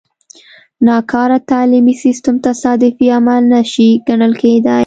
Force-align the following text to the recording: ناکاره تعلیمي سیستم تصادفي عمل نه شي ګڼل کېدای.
ناکاره 0.87 1.39
تعلیمي 1.49 1.95
سیستم 2.03 2.35
تصادفي 2.47 3.07
عمل 3.17 3.43
نه 3.53 3.61
شي 3.71 3.89
ګڼل 4.07 4.33
کېدای. 4.41 4.79